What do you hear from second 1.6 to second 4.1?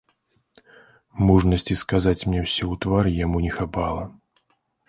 сказаць мне ўсё ў твар яму не хапала.